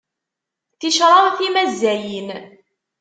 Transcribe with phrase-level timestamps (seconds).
[0.79, 2.29] Ticraḍ timazzayin.